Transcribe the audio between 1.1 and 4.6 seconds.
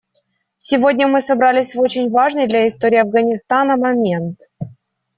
собрались в очень важный для истории Афганистана момент.